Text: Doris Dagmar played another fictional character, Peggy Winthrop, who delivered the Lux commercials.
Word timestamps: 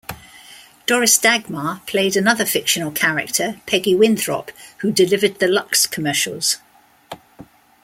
Doris 0.87 1.19
Dagmar 1.19 1.81
played 1.85 2.15
another 2.17 2.43
fictional 2.43 2.89
character, 2.91 3.61
Peggy 3.67 3.93
Winthrop, 3.93 4.49
who 4.79 4.91
delivered 4.91 5.37
the 5.37 5.47
Lux 5.47 5.85
commercials. 5.85 6.57